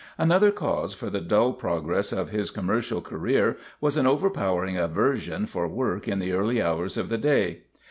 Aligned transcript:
Another 0.17 0.49
cause 0.51 0.95
for 0.95 1.11
the 1.11 1.21
dull 1.21 1.53
progress 1.53 2.11
of 2.11 2.29
his 2.29 2.49
com 2.49 2.65
mercial 2.69 3.03
career 3.03 3.55
was 3.79 3.97
an 3.97 4.07
overpowering 4.07 4.75
aversion 4.75 5.45
for 5.45 5.67
work 5.67 6.07
in 6.07 6.17
the 6.17 6.31
early 6.31 6.59
hours 6.59 6.97
of 6.97 7.07
the 7.07 7.19
day. 7.19 7.59